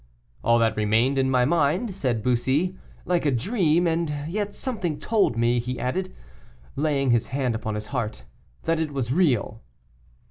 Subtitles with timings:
[0.43, 5.37] "All that remained in my mind," said Bussy, "like a dream, and yet something told
[5.37, 6.13] me," added he,
[6.75, 8.23] laying his hand upon his heart,
[8.63, 9.61] "that it was real."